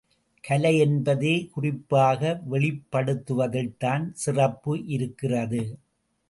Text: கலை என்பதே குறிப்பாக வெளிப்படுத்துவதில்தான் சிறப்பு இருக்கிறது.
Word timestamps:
கலை 0.43 0.71
என்பதே 0.77 1.33
குறிப்பாக 1.47 2.21
வெளிப்படுத்துவதில்தான் 2.51 4.11
சிறப்பு 4.15 4.73
இருக்கிறது. 4.87 5.61